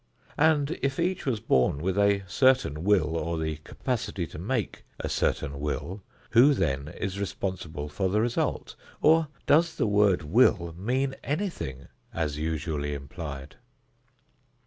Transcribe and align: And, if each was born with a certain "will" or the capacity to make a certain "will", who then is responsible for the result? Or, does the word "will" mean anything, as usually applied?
And, 0.39 0.79
if 0.81 0.99
each 0.99 1.27
was 1.27 1.39
born 1.39 1.77
with 1.77 1.95
a 1.95 2.23
certain 2.25 2.83
"will" 2.83 3.15
or 3.15 3.37
the 3.37 3.57
capacity 3.57 4.25
to 4.25 4.39
make 4.39 4.83
a 4.99 5.07
certain 5.07 5.59
"will", 5.59 6.01
who 6.31 6.55
then 6.55 6.87
is 6.97 7.19
responsible 7.19 7.87
for 7.87 8.09
the 8.09 8.19
result? 8.19 8.75
Or, 8.99 9.27
does 9.45 9.75
the 9.75 9.85
word 9.85 10.23
"will" 10.23 10.73
mean 10.75 11.15
anything, 11.23 11.87
as 12.15 12.39
usually 12.39 12.95
applied? 12.95 13.57